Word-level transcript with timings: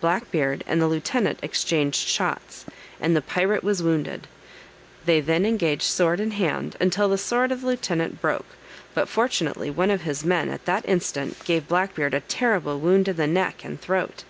Black 0.00 0.28
Beard 0.32 0.64
and 0.66 0.82
the 0.82 0.88
lieutenant 0.88 1.38
exchange 1.44 1.94
shots, 1.94 2.64
and 3.00 3.14
the 3.14 3.22
pirate 3.22 3.62
was 3.62 3.84
wounded; 3.84 4.26
they 5.04 5.20
then 5.20 5.46
engaged 5.46 5.84
sword 5.84 6.18
in 6.18 6.32
hand, 6.32 6.74
until 6.80 7.08
the 7.08 7.16
sword 7.16 7.52
of 7.52 7.60
the 7.60 7.68
lieutenant 7.68 8.20
broke, 8.20 8.46
but 8.94 9.08
fortunately 9.08 9.70
one 9.70 9.92
of 9.92 10.02
his 10.02 10.24
men 10.24 10.48
at 10.48 10.64
that 10.64 10.84
instant 10.88 11.36
gave 11.44 11.68
Black 11.68 11.94
Beard 11.94 12.14
a 12.14 12.20
terrible 12.22 12.80
wound 12.80 13.06
in 13.06 13.14
the 13.14 13.28
neck 13.28 13.64
and 13.64 13.80
throat. 13.80 14.24